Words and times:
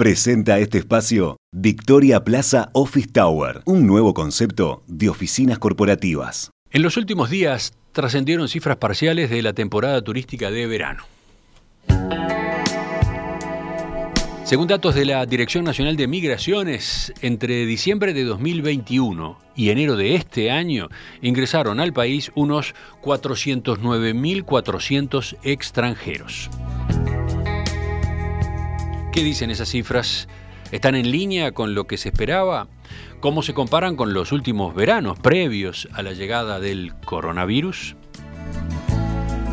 Presenta 0.00 0.58
este 0.58 0.78
espacio 0.78 1.36
Victoria 1.52 2.24
Plaza 2.24 2.70
Office 2.72 3.08
Tower, 3.12 3.60
un 3.66 3.86
nuevo 3.86 4.14
concepto 4.14 4.82
de 4.86 5.10
oficinas 5.10 5.58
corporativas. 5.58 6.50
En 6.70 6.80
los 6.80 6.96
últimos 6.96 7.28
días 7.28 7.74
trascendieron 7.92 8.48
cifras 8.48 8.78
parciales 8.78 9.28
de 9.28 9.42
la 9.42 9.52
temporada 9.52 10.00
turística 10.00 10.50
de 10.50 10.66
verano. 10.66 11.04
Según 14.44 14.68
datos 14.68 14.94
de 14.94 15.04
la 15.04 15.26
Dirección 15.26 15.64
Nacional 15.64 15.96
de 15.96 16.08
Migraciones, 16.08 17.12
entre 17.20 17.66
diciembre 17.66 18.14
de 18.14 18.24
2021 18.24 19.38
y 19.54 19.68
enero 19.68 19.96
de 19.96 20.14
este 20.14 20.50
año 20.50 20.88
ingresaron 21.20 21.78
al 21.78 21.92
país 21.92 22.32
unos 22.34 22.74
409.400 23.02 25.36
extranjeros. 25.42 26.48
¿Qué 29.12 29.24
dicen 29.24 29.50
esas 29.50 29.68
cifras? 29.68 30.28
¿Están 30.70 30.94
en 30.94 31.10
línea 31.10 31.50
con 31.50 31.74
lo 31.74 31.84
que 31.88 31.96
se 31.96 32.10
esperaba? 32.10 32.68
¿Cómo 33.18 33.42
se 33.42 33.54
comparan 33.54 33.96
con 33.96 34.14
los 34.14 34.30
últimos 34.30 34.72
veranos 34.72 35.18
previos 35.18 35.88
a 35.94 36.02
la 36.02 36.12
llegada 36.12 36.60
del 36.60 36.94
coronavirus? 37.04 37.96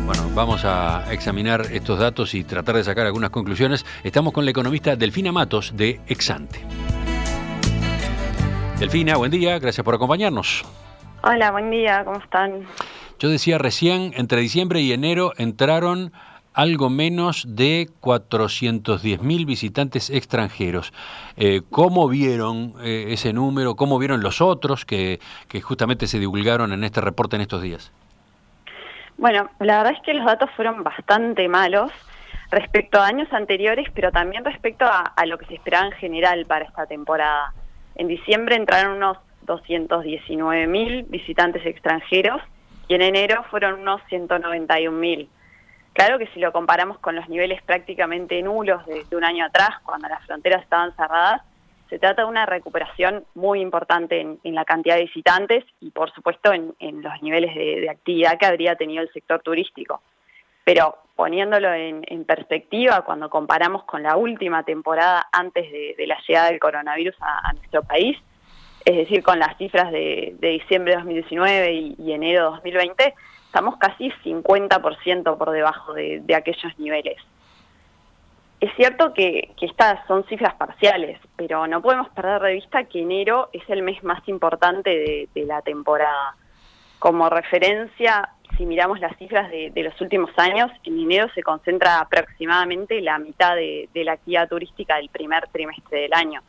Bueno, 0.06 0.30
vamos 0.32 0.64
a 0.64 1.12
examinar 1.12 1.66
estos 1.72 1.98
datos 1.98 2.34
y 2.34 2.44
tratar 2.44 2.76
de 2.76 2.84
sacar 2.84 3.06
algunas 3.06 3.30
conclusiones. 3.30 3.84
Estamos 4.04 4.32
con 4.32 4.44
la 4.44 4.52
economista 4.52 4.94
Delfina 4.94 5.32
Matos 5.32 5.72
de 5.76 6.00
Exante. 6.06 6.60
Delfina, 8.78 9.16
buen 9.16 9.32
día, 9.32 9.58
gracias 9.58 9.84
por 9.84 9.96
acompañarnos. 9.96 10.64
Hola, 11.24 11.50
buen 11.50 11.72
día, 11.72 12.04
¿cómo 12.04 12.20
están? 12.20 12.64
Yo 13.18 13.28
decía 13.28 13.58
recién, 13.58 14.12
entre 14.16 14.40
diciembre 14.40 14.80
y 14.82 14.92
enero 14.92 15.32
entraron 15.36 16.12
algo 16.58 16.90
menos 16.90 17.44
de 17.46 17.86
410.000 18.00 19.46
visitantes 19.46 20.10
extranjeros. 20.10 20.92
Eh, 21.36 21.60
¿Cómo 21.70 22.08
vieron 22.08 22.74
eh, 22.82 23.06
ese 23.10 23.32
número? 23.32 23.76
¿Cómo 23.76 23.96
vieron 24.00 24.24
los 24.24 24.40
otros 24.40 24.84
que, 24.84 25.20
justamente 25.62 26.08
se 26.08 26.18
divulgaron 26.18 26.72
en 26.72 26.82
este 26.82 27.00
reporte 27.00 27.36
en 27.36 27.42
estos 27.42 27.62
días? 27.62 27.92
Bueno, 29.18 29.48
la 29.60 29.78
verdad 29.78 29.92
es 29.96 30.02
que 30.02 30.14
los 30.14 30.26
datos 30.26 30.50
fueron 30.56 30.82
bastante 30.82 31.48
malos 31.48 31.92
respecto 32.50 32.98
a 33.00 33.06
años 33.06 33.32
anteriores, 33.32 33.86
pero 33.94 34.10
también 34.10 34.44
respecto 34.44 34.84
a, 34.84 35.02
a, 35.02 35.26
lo 35.26 35.38
que 35.38 35.46
se 35.46 35.54
esperaba 35.54 35.86
en 35.86 35.92
general 35.92 36.44
para 36.46 36.64
esta 36.64 36.86
temporada. 36.86 37.52
En 37.94 38.08
diciembre 38.08 38.56
entraron 38.56 38.96
unos 38.96 39.18
219.000 39.46 41.08
visitantes 41.08 41.64
extranjeros 41.64 42.42
y 42.88 42.94
en 42.94 43.02
enero 43.02 43.44
fueron 43.48 43.78
unos 43.78 44.00
191.000. 44.10 45.28
Claro 45.98 46.16
que 46.16 46.28
si 46.28 46.38
lo 46.38 46.52
comparamos 46.52 47.00
con 47.00 47.16
los 47.16 47.28
niveles 47.28 47.60
prácticamente 47.60 48.40
nulos 48.40 48.86
de, 48.86 49.04
un 49.16 49.24
año 49.24 49.44
atrás, 49.44 49.70
cuando 49.82 50.06
las 50.06 50.24
fronteras 50.26 50.62
estaban 50.62 50.94
cerradas, 50.94 51.42
se 51.90 51.98
trata 51.98 52.22
de 52.22 52.28
una 52.28 52.46
recuperación 52.46 53.24
muy 53.34 53.60
importante 53.60 54.20
en, 54.20 54.54
la 54.54 54.64
cantidad 54.64 54.94
de 54.94 55.06
visitantes 55.06 55.64
y, 55.80 55.90
por 55.90 56.12
supuesto, 56.12 56.52
en, 56.52 57.02
los 57.02 57.20
niveles 57.20 57.52
de, 57.52 57.90
actividad 57.90 58.38
que 58.38 58.46
habría 58.46 58.76
tenido 58.76 59.02
el 59.02 59.12
sector 59.12 59.42
turístico. 59.42 60.00
Pero 60.62 60.98
poniéndolo 61.16 61.74
en, 61.74 62.24
perspectiva, 62.24 63.02
cuando 63.02 63.28
comparamos 63.28 63.82
con 63.82 64.04
la 64.04 64.16
última 64.16 64.62
temporada 64.62 65.26
antes 65.32 65.68
de, 65.68 66.06
la 66.06 66.18
llegada 66.28 66.50
del 66.50 66.60
coronavirus 66.60 67.16
a, 67.20 67.52
nuestro 67.54 67.82
país, 67.82 68.16
es 68.84 68.96
decir, 68.98 69.24
con 69.24 69.40
las 69.40 69.58
cifras 69.58 69.90
de, 69.90 70.36
diciembre 70.40 70.92
de 70.92 70.98
2019 70.98 71.72
y, 71.72 71.96
y 71.98 72.12
enero 72.12 72.44
de 72.44 72.50
2020, 72.50 73.14
estamos 73.48 73.78
casi 73.78 74.10
50% 74.24 75.38
por 75.38 75.50
debajo 75.50 75.94
de, 75.94 76.22
aquellos 76.36 76.78
niveles. 76.78 77.16
Es 78.60 78.70
cierto 78.76 79.14
que, 79.14 79.54
estas 79.60 80.06
son 80.06 80.24
cifras 80.24 80.54
parciales, 80.54 81.18
pero 81.36 81.66
no 81.66 81.80
podemos 81.80 82.08
perder 82.10 82.42
de 82.42 82.52
vista 82.54 82.84
que 82.84 83.00
enero 83.00 83.48
es 83.52 83.62
el 83.68 83.82
mes 83.82 84.02
más 84.04 84.26
importante 84.28 85.28
de, 85.34 85.44
la 85.46 85.62
temporada. 85.62 86.36
Como 86.98 87.30
referencia, 87.30 88.28
si 88.56 88.66
miramos 88.66 89.00
las 89.00 89.16
cifras 89.16 89.50
de, 89.50 89.72
los 89.76 89.98
últimos 90.00 90.30
años, 90.36 90.70
en 90.84 90.98
enero 90.98 91.28
se 91.34 91.42
concentra 91.42 92.00
aproximadamente 92.00 93.00
la 93.00 93.18
mitad 93.18 93.56
de 93.56 93.88
la 94.04 94.12
actividad 94.12 94.48
turística 94.48 94.96
del 94.96 95.08
primer 95.08 95.48
trimestre 95.48 96.02
del 96.02 96.12
año. 96.12 96.42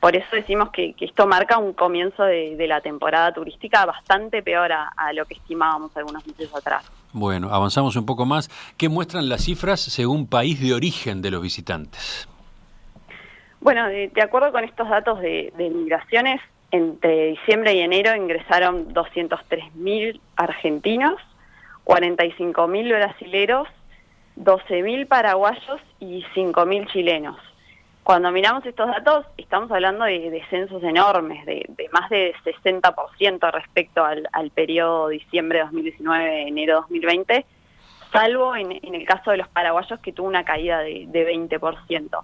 Por 0.00 0.16
eso 0.16 0.34
decimos 0.34 0.70
que, 0.70 0.94
esto 0.98 1.26
marca 1.26 1.58
un 1.58 1.74
comienzo 1.74 2.24
de, 2.24 2.66
la 2.66 2.80
temporada 2.80 3.32
turística 3.34 3.84
bastante 3.84 4.42
peor 4.42 4.72
a, 4.72 5.12
lo 5.12 5.26
que 5.26 5.34
estimábamos 5.34 5.94
algunos 5.96 6.26
meses 6.26 6.54
atrás. 6.54 6.90
Bueno, 7.12 7.48
avanzamos 7.52 7.96
un 7.96 8.06
poco 8.06 8.24
más. 8.24 8.48
¿Qué 8.78 8.88
muestran 8.88 9.28
las 9.28 9.44
cifras 9.44 9.80
según 9.80 10.26
país 10.26 10.60
de 10.60 10.72
origen 10.72 11.20
de 11.20 11.30
los 11.30 11.42
visitantes? 11.42 12.28
Bueno, 13.60 13.86
de, 13.88 14.10
acuerdo 14.22 14.52
con 14.52 14.64
estos 14.64 14.88
datos 14.88 15.20
de, 15.20 15.52
de 15.58 15.68
migraciones, 15.68 16.40
entre 16.70 17.26
diciembre 17.32 17.74
y 17.74 17.80
enero 17.80 18.14
ingresaron 18.16 18.94
203.000 18.94 20.18
argentinos, 20.36 21.20
45.000 21.84 22.88
brasileros, 22.88 23.68
12.000 24.38 25.06
paraguayos 25.08 25.80
y 25.98 26.24
5.000 26.34 26.90
chilenos. 26.90 27.49
Cuando 28.02 28.32
miramos 28.32 28.64
estos 28.64 28.88
datos, 28.88 29.26
estamos 29.36 29.70
hablando 29.70 30.04
de 30.04 30.30
descensos 30.30 30.82
enormes, 30.82 31.44
de, 31.44 31.66
más 31.92 32.08
de 32.08 32.34
60% 32.44 33.52
respecto 33.52 34.04
al, 34.04 34.50
periodo 34.50 35.08
diciembre 35.08 35.58
de 35.58 35.64
2019, 35.64 36.48
enero 36.48 36.76
2020, 36.80 37.44
salvo 38.10 38.56
en, 38.56 38.72
el 38.72 39.06
caso 39.06 39.30
de 39.30 39.36
los 39.36 39.48
paraguayos 39.48 40.00
que 40.00 40.12
tuvo 40.12 40.28
una 40.28 40.44
caída 40.44 40.80
de, 40.80 41.06
20%. 41.06 42.22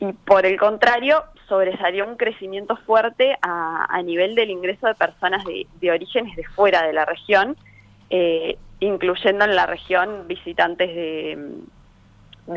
Y 0.00 0.12
por 0.12 0.46
el 0.46 0.58
contrario, 0.58 1.24
sobresalió 1.46 2.08
un 2.08 2.16
crecimiento 2.16 2.76
fuerte 2.78 3.36
a, 3.42 4.00
nivel 4.02 4.34
del 4.34 4.50
ingreso 4.50 4.86
de 4.86 4.94
personas 4.94 5.44
de, 5.44 5.90
orígenes 5.90 6.34
de 6.36 6.44
fuera 6.44 6.82
de 6.86 6.94
la 6.94 7.04
región, 7.04 7.56
eh, 8.08 8.56
incluyendo 8.80 9.44
en 9.44 9.54
la 9.54 9.66
región 9.66 10.26
visitantes 10.26 10.88
de, 10.88 11.62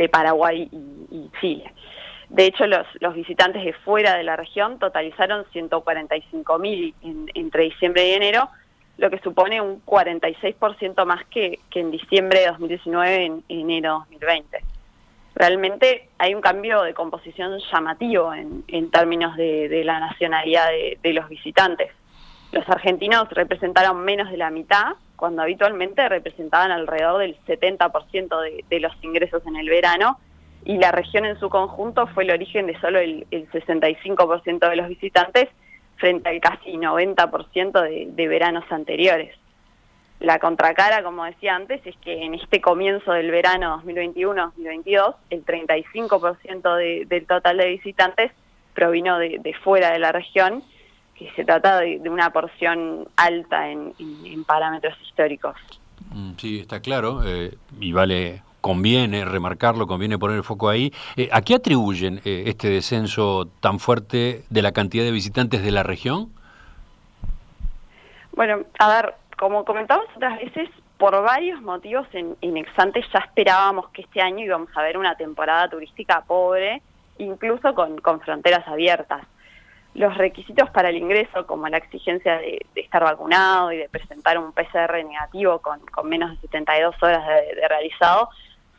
Paraguay 0.10 0.70
y 0.72 1.30
Chile. 1.40 1.74
De 2.30 2.46
hecho, 2.46 2.68
los, 2.68 2.86
los 3.00 3.14
visitantes 3.16 3.64
de 3.64 3.74
fuera 3.74 4.16
de 4.18 4.24
la 4.24 4.36
región 4.36 4.80
totalizaron 4.80 5.46
145 5.52 6.60
mil 6.60 6.94
entre 7.34 7.64
diciembre 7.64 8.10
y 8.10 8.14
enero, 8.14 8.50
lo 8.98 9.10
que 9.10 9.20
supone 9.20 9.62
un 9.62 9.84
46% 9.86 11.06
más 11.06 11.24
que, 11.28 11.60
que 11.70 11.80
en 11.80 11.92
diciembre 11.92 12.42
de 12.42 12.48
2019 12.48 13.26
en, 13.26 13.44
enero 13.48 14.06
de 14.10 14.16
2020. 14.18 14.60
Realmente 15.36 16.10
hay 16.18 16.34
un 16.34 16.42
cambio 16.42 16.82
de 16.82 16.96
composición 16.96 17.60
llamativo 17.72 18.34
en, 18.34 18.64
en 18.68 18.90
términos 18.90 19.38
de, 19.38 19.84
la 19.86 20.00
nacionalidad 20.00 20.68
de, 21.02 21.14
los 21.14 21.30
visitantes. 21.30 21.92
Los 22.52 22.68
argentinos 22.68 23.30
representaron 23.30 24.04
menos 24.04 24.32
de 24.32 24.38
la 24.38 24.50
mitad, 24.50 24.96
cuando 25.18 25.42
habitualmente 25.42 26.08
representaban 26.08 26.72
alrededor 26.72 27.20
del 27.20 27.38
70% 27.46 28.42
de, 28.42 28.64
de 28.70 28.80
los 28.80 28.94
ingresos 29.04 29.46
en 29.46 29.58
el 29.58 29.70
verano, 29.70 30.18
y 30.64 30.78
la 30.78 30.92
región 30.92 31.26
en 31.26 31.40
su 31.40 31.50
conjunto 31.50 32.08
fue 32.08 32.24
el 32.24 32.32
origen 32.32 32.68
de 32.68 32.80
solo 32.80 33.00
el, 33.00 33.28
65% 33.30 34.70
de 34.70 34.76
los 34.76 34.88
visitantes 34.88 35.50
frente 35.98 36.30
al 36.30 36.40
casi 36.40 36.74
90% 36.74 37.82
de, 37.82 38.08
de 38.10 38.28
veranos 38.28 38.64
anteriores. 38.70 39.36
La 40.20 40.40
contracara, 40.40 41.04
como 41.04 41.26
decía 41.26 41.56
antes, 41.56 41.80
es 41.86 41.96
que 41.98 42.24
en 42.24 42.34
este 42.34 42.60
comienzo 42.60 43.14
del 43.14 43.30
verano 43.30 43.82
2021-2022, 43.86 45.16
el 45.30 45.46
35% 45.46 46.76
de, 46.76 47.06
del 47.06 47.28
total 47.28 47.58
de 47.58 47.70
visitantes 47.70 48.32
provino 48.74 49.20
de, 49.20 49.56
fuera 49.64 49.92
de 49.92 50.00
la 50.00 50.12
región, 50.12 50.64
que 51.18 51.32
se 51.36 51.44
trata 51.44 51.80
de, 51.80 52.02
una 52.10 52.32
porción 52.32 53.08
alta 53.16 53.70
en, 53.70 53.94
parámetros 54.46 54.96
históricos. 55.02 55.56
Mm, 56.12 56.32
sí, 56.38 56.60
está 56.60 56.80
claro, 56.80 57.22
eh, 57.26 57.56
y 57.80 57.92
vale 57.92 58.44
conviene 58.62 59.24
remarcarlo, 59.24 59.88
conviene 59.88 60.18
poner 60.18 60.38
el 60.38 60.44
foco 60.44 60.70
ahí. 60.70 60.92
Eh, 61.16 61.30
¿A 61.32 61.42
qué 61.42 61.56
atribuyen 61.56 62.22
eh, 62.26 62.44
este 62.48 62.70
descenso 62.70 63.48
tan 63.62 63.80
fuerte 63.80 64.44
de 64.50 64.62
la 64.62 64.72
cantidad 64.72 65.04
de 65.04 65.12
visitantes 65.12 65.64
de 65.64 65.72
la 65.72 65.84
región? 65.84 66.30
Bueno, 68.34 68.66
a 68.78 68.90
ver, 68.90 69.16
como 69.38 69.64
comentamos 69.64 70.06
otras 70.16 70.38
veces, 70.40 70.70
por 70.98 71.14
varios 71.24 71.62
motivos 71.62 72.08
en, 72.14 72.36
en 72.42 72.58
Exante 72.58 73.04
ya 73.14 73.20
esperábamos 73.20 73.90
que 73.90 74.02
este 74.02 74.22
año 74.22 74.44
íbamos 74.44 74.70
a 74.76 74.82
ver 74.82 74.98
una 74.98 75.16
temporada 75.16 75.70
turística 75.70 76.22
pobre, 76.28 76.82
incluso 77.20 77.74
con, 77.74 78.00
con 78.00 78.20
fronteras 78.20 78.68
abiertas. 78.68 79.26
Los 79.94 80.16
requisitos 80.16 80.70
para 80.70 80.90
el 80.90 80.98
ingreso, 80.98 81.48
como 81.48 81.68
la 81.68 81.78
exigencia 81.78 82.38
de, 82.38 82.66
estar 82.76 83.04
vacunado 83.04 83.72
y 83.72 83.78
de 83.78 83.90
presentar 83.90 84.38
un 84.38 84.52
PCR 84.52 85.04
negativo 85.04 85.60
con, 85.60 85.80
con 85.88 86.08
menos 86.08 86.32
de 86.32 86.48
72 86.48 86.96
horas 87.02 87.26
de 87.28 87.68
realizado, 87.68 88.30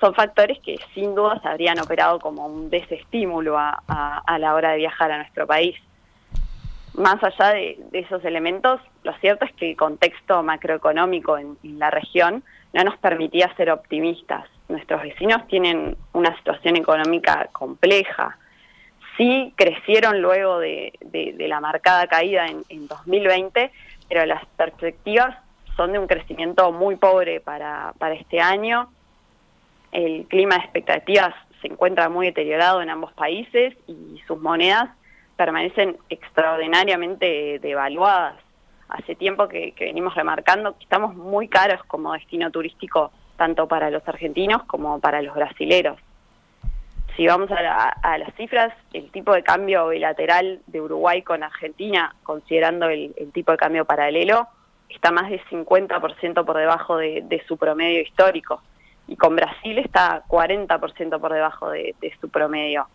son 0.01 0.15
factores 0.15 0.59
que 0.61 0.79
sin 0.95 1.15
duda 1.15 1.41
se 1.41 1.49
habrían 1.49 1.79
operado 1.81 2.19
como 2.21 2.47
un 2.47 2.71
desestímulo 2.71 3.59
a, 3.59 4.39
la 4.39 4.55
hora 4.55 4.73
de 4.73 4.79
viajar 4.79 5.11
a 5.11 5.19
nuestro 5.19 5.47
país. 5.47 5.77
Más 6.95 7.23
allá 7.23 7.51
de, 7.53 7.79
esos 7.93 8.25
elementos, 8.25 8.81
lo 9.03 9.13
cierto 9.19 9.45
es 9.45 9.53
que 9.53 9.71
el 9.71 9.77
contexto 9.77 10.43
macroeconómico 10.43 11.39
en, 11.39 11.57
la 11.63 11.91
región 11.91 12.43
no 12.73 12.85
nos 12.85 12.97
permitía 12.99 13.55
ser 13.57 13.71
optimistas. 13.71 14.49
Nuestros 14.69 15.03
vecinos 15.03 15.47
tienen 15.49 15.97
una 16.13 16.37
situación 16.37 16.77
económica 16.77 17.49
compleja. 17.53 18.37
Sí 19.19 19.53
crecieron 19.57 20.23
luego 20.23 20.59
de, 20.59 20.95
la 21.39 21.61
marcada 21.61 22.07
caída 22.07 22.47
en, 22.47 22.63
en 22.71 22.89
2020, 22.89 23.71
pero 24.09 24.25
las 24.25 24.47
perspectivas 24.57 25.37
son 25.77 25.93
de 25.93 25.99
un 25.99 26.07
crecimiento 26.07 26.73
muy 26.73 26.97
pobre 26.97 27.41
para, 27.41 27.93
para 27.99 28.15
este 28.15 28.41
año. 28.41 28.91
El 29.93 30.27
clima 30.27 30.57
de 30.57 30.63
expectativas 30.63 31.35
se 31.61 31.69
encuentra 31.69 32.09
muy 32.09 32.27
deteriorado 32.27 32.81
en 32.81 32.91
ambos 32.91 33.13
países 33.13 33.75
y 33.87 34.21
sus 34.27 34.41
monedas 34.41 34.91
permanecen 35.37 35.97
extraordinariamente 36.09 37.59
devaluadas. 37.61 38.35
Hace 38.89 39.15
tiempo 39.15 39.47
que, 39.49 39.73
venimos 39.79 40.15
remarcando 40.15 40.77
que 40.77 40.83
estamos 40.83 41.15
muy 41.15 41.47
caros 41.47 41.83
como 41.85 42.13
destino 42.13 42.51
turístico, 42.51 43.13
tanto 43.37 43.69
para 43.69 43.89
los 43.91 44.07
argentinos 44.09 44.65
como 44.65 44.99
para 44.99 45.23
los 45.23 45.35
brasileros. 45.35 45.97
Si 47.19 47.27
vamos 47.27 47.51
a, 47.51 48.17
las 48.17 48.35
cifras, 48.37 48.73
el 48.93 49.11
tipo 49.11 49.35
de 49.35 49.43
cambio 49.43 49.89
bilateral 49.89 50.61
de 50.69 50.81
Uruguay 50.81 51.23
con 51.23 51.43
Argentina, 51.43 52.15
considerando 52.23 52.89
el 52.89 53.13
tipo 53.35 53.51
de 53.51 53.59
cambio 53.59 53.85
paralelo, 53.85 54.47
está 54.89 55.11
más 55.11 55.29
de 55.31 55.41
50% 55.51 56.45
por 56.45 56.57
debajo 56.57 56.97
de, 56.97 57.43
su 57.47 57.57
promedio 57.57 58.01
histórico 58.03 58.63
y 59.09 59.17
con 59.17 59.37
Brasil 59.37 59.79
está 59.79 60.23
40% 60.29 61.21
por 61.21 61.33
debajo 61.33 61.71
de, 61.71 61.95
su 62.21 62.29
promedio. 62.29 62.87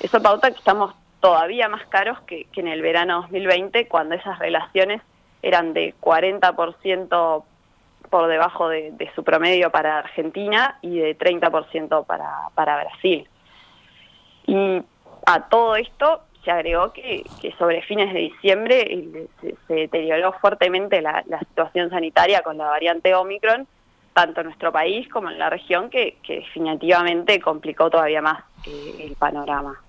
Eso 0.00 0.22
pauta 0.22 0.50
que 0.50 0.58
estamos 0.58 0.94
todavía 1.20 1.68
más 1.68 1.84
caros 1.88 2.20
que, 2.22 2.46
en 2.54 2.68
el 2.68 2.82
verano 2.82 3.22
2020 3.22 3.88
cuando 3.88 4.14
esas 4.14 4.38
relaciones 4.38 5.02
eran 5.42 5.72
de 5.72 5.92
40% 6.00 7.44
por 8.10 8.28
debajo 8.28 8.68
de, 8.68 9.10
su 9.16 9.24
promedio 9.24 9.70
para 9.70 9.98
Argentina 9.98 10.78
y 10.82 10.98
de 10.98 11.18
30% 11.18 12.06
para, 12.06 12.50
para 12.54 12.84
Brasil. 12.84 13.28
Y 14.46 14.82
a 15.26 15.48
todo 15.48 15.76
esto 15.76 16.22
se 16.46 16.52
agregó 16.52 16.92
que, 16.92 17.24
sobre 17.58 17.82
fines 17.82 18.14
de 18.14 18.20
diciembre 18.20 18.80
eh, 18.88 19.56
se, 19.66 19.74
deterioró 19.74 20.32
fuertemente 20.40 21.02
la, 21.02 21.24
situación 21.48 21.90
sanitaria 21.90 22.40
con 22.42 22.56
la 22.56 22.66
variante 22.66 23.14
Omicron, 23.14 23.66
tanto 24.14 24.40
en 24.40 24.46
nuestro 24.46 24.70
país 24.70 25.08
como 25.08 25.28
en 25.28 25.38
la 25.40 25.50
región, 25.50 25.90
que, 25.90 26.16
definitivamente 26.26 27.40
complicó 27.40 27.90
todavía 27.90 28.22
más 28.22 28.44
eh, 28.64 29.06
el 29.08 29.16
panorama. 29.16 29.80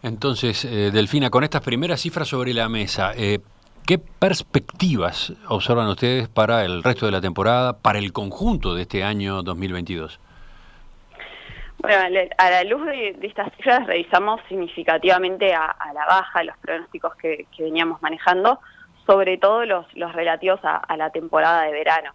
Entonces, 0.00 0.64
eh, 0.64 0.92
Delfina, 0.92 1.30
con 1.30 1.42
estas 1.42 1.62
primeras 1.62 2.00
cifras 2.00 2.28
sobre 2.28 2.54
la 2.54 2.68
mesa, 2.68 3.12
¿qué 3.14 3.98
perspectivas 3.98 5.32
observan 5.48 5.88
ustedes 5.88 6.28
para 6.28 6.64
el 6.64 6.84
resto 6.84 7.06
de 7.06 7.12
la 7.12 7.20
temporada, 7.20 7.76
para 7.76 7.98
el 7.98 8.12
conjunto 8.12 8.76
de 8.76 8.82
este 8.82 9.02
año 9.02 9.42
2022? 9.42 10.20
Bueno, 11.80 12.20
a 12.38 12.50
la 12.50 12.64
luz 12.64 12.84
de, 12.86 13.16
estas 13.22 13.54
cifras 13.54 13.86
revisamos 13.86 14.40
significativamente 14.48 15.54
a, 15.54 15.76
la 15.94 16.06
baja 16.06 16.42
los 16.42 16.56
pronósticos 16.58 17.14
que, 17.16 17.46
veníamos 17.56 18.02
manejando, 18.02 18.58
sobre 19.06 19.38
todo 19.38 19.64
los, 19.64 19.86
relativos 19.94 20.58
a, 20.64 20.96
la 20.96 21.10
temporada 21.10 21.62
de 21.62 21.72
verano. 21.72 22.12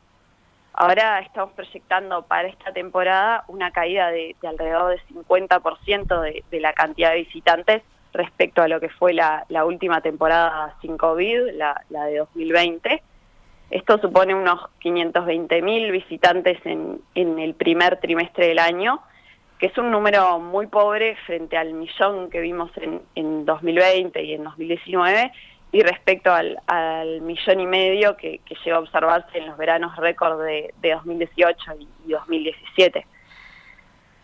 Ahora 0.74 1.20
estamos 1.20 1.54
proyectando 1.54 2.24
para 2.24 2.50
esta 2.50 2.74
temporada 2.74 3.46
una 3.48 3.72
caída 3.72 4.12
de, 4.12 4.36
alrededor 4.46 4.90
del 4.90 5.26
50% 5.26 6.22
de, 6.22 6.44
de, 6.52 6.60
la 6.60 6.74
cantidad 6.74 7.12
de 7.12 7.24
visitantes 7.24 7.84
respecto 8.12 8.62
a 8.62 8.68
lo 8.68 8.82
que 8.82 8.90
fue 8.90 9.14
la, 9.14 9.46
última 9.66 10.02
temporada 10.02 10.76
sin 10.82 10.98
COVID, 10.98 11.52
la, 11.54 11.82
de 11.90 12.18
2020. 12.18 13.02
Esto 13.70 13.98
supone 14.00 14.36
unos 14.36 14.60
520.000 14.84 15.92
visitantes 15.92 16.60
en 16.66 17.40
el 17.40 17.54
primer 17.56 17.98
trimestre 18.02 18.48
del 18.48 18.60
año, 18.60 19.02
que 19.64 19.68
es 19.68 19.78
un 19.78 19.92
número 19.92 20.40
muy 20.40 20.68
pobre 20.68 21.16
frente 21.26 21.56
al 21.56 21.72
millón 21.72 22.30
que 22.30 22.42
vimos 22.42 22.70
en, 22.76 23.02
en 23.16 23.46
2020 23.46 24.22
y 24.22 24.34
en 24.34 24.44
2019 24.44 25.32
y 25.72 25.82
respecto 25.84 26.34
al, 26.34 27.22
millón 27.22 27.62
y 27.62 27.66
medio 27.66 28.18
que, 28.18 28.42
llegó 28.66 28.76
a 28.76 28.80
observarse 28.82 29.38
en 29.38 29.48
los 29.48 29.58
veranos 29.58 29.96
récord 29.96 30.44
de, 30.44 30.74
2018 30.82 31.76
y 32.06 32.12
2017. 32.12 33.08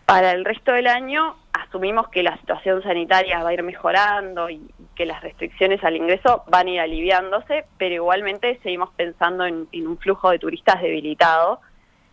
Para 0.06 0.32
el 0.32 0.44
resto 0.44 0.74
del 0.74 0.88
año 0.88 1.38
asumimos 1.54 2.10
que 2.10 2.22
la 2.22 2.36
situación 2.40 2.84
sanitaria 2.84 3.42
va 3.42 3.52
a 3.52 3.54
ir 3.54 3.64
mejorando 3.64 4.50
y 4.50 4.70
que 4.94 5.06
las 5.06 5.22
restricciones 5.22 5.82
al 5.86 5.96
ingreso 5.96 6.44
van 6.48 6.68
a 6.68 6.72
ir 6.72 6.80
aliviándose, 6.82 7.64
pero 7.78 7.96
igualmente 7.96 8.60
seguimos 8.62 8.90
pensando 8.98 9.46
en 9.46 9.88
un 9.88 9.98
flujo 10.00 10.32
de 10.32 10.40
turistas 10.40 10.82
debilitado 10.82 11.62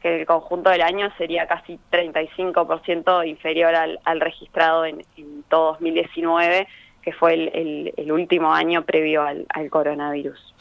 que 0.02 0.20
el 0.20 0.26
conjunto 0.26 0.70
del 0.70 0.82
año 0.82 1.10
sería 1.16 1.46
casi 1.46 1.78
35% 1.90 3.26
inferior 3.26 3.74
al, 3.74 4.20
registrado 4.20 4.84
en, 4.84 5.02
todo 5.48 5.72
2019, 5.72 6.68
que 7.02 7.12
fue 7.12 7.34
el, 7.34 8.12
último 8.12 8.52
año 8.52 8.84
previo 8.84 9.22
al, 9.22 9.46
coronavirus. 9.70 10.54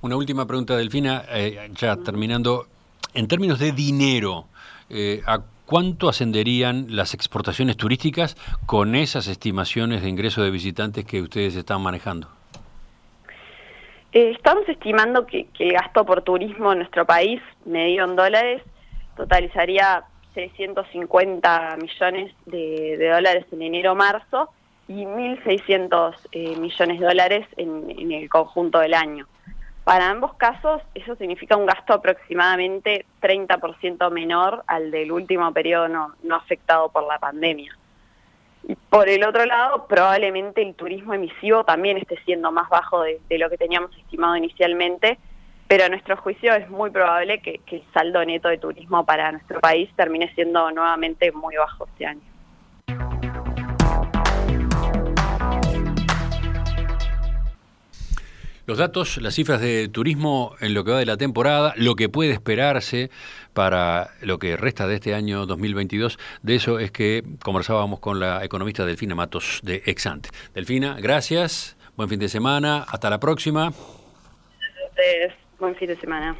Una 0.00 0.16
última 0.16 0.46
pregunta, 0.46 0.76
Delfina, 0.76 1.24
eh, 1.30 1.70
ya 1.72 1.96
terminando. 1.96 2.66
En 3.14 3.26
términos 3.26 3.58
de 3.58 3.72
dinero, 3.72 4.44
eh, 4.90 5.22
¿a 5.26 5.40
cuánto 5.66 6.08
ascenderían 6.08 6.86
las 6.88 7.14
exportaciones 7.14 7.76
turísticas 7.76 8.36
con 8.66 8.94
esas 8.94 9.26
estimaciones 9.26 10.02
de 10.02 10.08
ingreso 10.08 10.42
de 10.42 10.50
visitantes 10.50 11.04
que 11.04 11.20
ustedes 11.20 11.56
están 11.56 11.82
manejando? 11.82 12.37
Eh, 14.12 14.30
estamos 14.30 14.66
estimando 14.68 15.26
que, 15.26 15.46
el 15.58 15.72
gasto 15.72 16.04
por 16.06 16.22
turismo 16.22 16.72
en 16.72 16.78
nuestro 16.78 17.04
país, 17.04 17.42
medio 17.66 18.04
en 18.04 18.16
dólares, 18.16 18.62
totalizaría 19.16 20.04
650 20.32 21.76
millones 21.76 22.34
de, 22.46 23.10
dólares 23.10 23.44
en 23.52 23.62
enero-marzo 23.62 24.48
y 24.86 25.04
1.600 25.04 26.14
eh, 26.32 26.56
millones 26.56 27.00
de 27.00 27.06
dólares 27.06 27.46
en, 27.58 28.12
el 28.12 28.28
conjunto 28.30 28.78
del 28.78 28.94
año. 28.94 29.26
Para 29.84 30.08
ambos 30.08 30.34
casos, 30.34 30.80
eso 30.94 31.14
significa 31.16 31.56
un 31.56 31.66
gasto 31.66 31.92
aproximadamente 31.92 33.04
30% 33.20 34.10
menor 34.10 34.62
al 34.66 34.90
del 34.90 35.12
último 35.12 35.52
periodo 35.52 35.88
no, 35.88 36.34
afectado 36.34 36.88
por 36.88 37.06
la 37.06 37.18
pandemia. 37.18 37.76
Por 38.90 39.08
el 39.08 39.24
otro 39.24 39.46
lado, 39.46 39.86
probablemente 39.86 40.62
el 40.62 40.74
turismo 40.74 41.14
emisivo 41.14 41.64
también 41.64 41.96
esté 41.96 42.16
siendo 42.24 42.52
más 42.52 42.68
bajo 42.68 43.02
de 43.02 43.38
lo 43.38 43.48
que 43.48 43.56
teníamos 43.56 43.96
estimado 43.96 44.36
inicialmente, 44.36 45.18
pero 45.68 45.84
a 45.84 45.88
nuestro 45.90 46.16
juicio 46.16 46.54
es 46.54 46.68
muy 46.70 46.90
probable 46.90 47.40
que, 47.40 47.60
el 47.70 47.82
saldo 47.92 48.24
neto 48.24 48.48
de 48.48 48.56
turismo 48.56 49.04
para 49.04 49.30
nuestro 49.30 49.60
país 49.60 49.90
termine 49.94 50.32
siendo 50.34 50.70
nuevamente 50.70 51.30
muy 51.30 51.56
bajo 51.56 51.86
este 51.86 52.06
año. 52.06 52.22
Los 58.68 58.76
datos, 58.76 59.16
las 59.22 59.34
cifras 59.34 59.62
de 59.62 59.88
turismo 59.88 60.54
en 60.60 60.74
lo 60.74 60.84
que 60.84 60.90
va 60.90 60.98
de 60.98 61.06
la 61.06 61.16
temporada, 61.16 61.72
lo 61.78 61.96
que 61.96 62.10
puede 62.10 62.32
esperarse 62.32 63.10
para 63.54 64.10
lo 64.20 64.38
que 64.38 64.58
resta 64.58 64.86
de 64.86 64.96
este 64.96 65.14
año 65.14 65.46
2022, 65.46 66.18
de 66.42 66.54
eso 66.54 66.78
es 66.78 66.90
que 66.90 67.24
conversábamos 67.42 67.98
con 67.98 68.20
la 68.20 68.44
economista 68.44 68.84
Delfina 68.84 69.14
Matos 69.14 69.60
de 69.62 69.82
Exante. 69.86 70.28
Delfina, 70.52 70.98
gracias, 71.00 71.78
buen 71.96 72.10
fin 72.10 72.20
de 72.20 72.28
semana, 72.28 72.84
hasta 72.86 73.08
la 73.08 73.18
próxima. 73.18 73.72
Buen 75.58 75.74
fin 75.74 75.88
de 75.88 75.96
semana. 75.96 76.36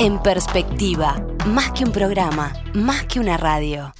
En 0.00 0.20
perspectiva, 0.24 1.24
más 1.46 1.70
que 1.70 1.84
un 1.84 1.92
programa, 1.92 2.52
más 2.74 3.04
que 3.04 3.20
una 3.20 3.36
radio. 3.36 3.90